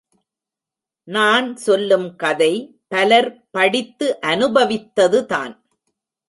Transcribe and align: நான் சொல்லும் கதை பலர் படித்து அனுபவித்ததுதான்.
நான் 1.07 1.55
சொல்லும் 1.55 2.15
கதை 2.15 2.79
பலர் 2.87 3.47
படித்து 3.49 4.17
அனுபவித்ததுதான். 4.21 5.53